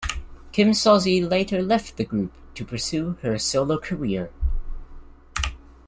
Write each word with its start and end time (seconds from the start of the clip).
Kim 0.51 0.71
Sozzi 0.71 1.21
later 1.23 1.61
left 1.61 1.95
the 1.95 2.03
group 2.05 2.31
to 2.55 2.65
pursue 2.65 3.17
her 3.21 3.37
solo 3.37 3.77
career. 3.77 4.31